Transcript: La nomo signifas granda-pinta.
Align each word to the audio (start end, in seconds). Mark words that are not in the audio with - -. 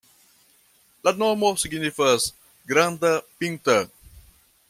La 1.07 1.13
nomo 1.23 1.51
signifas 1.65 2.25
granda-pinta. 2.73 3.79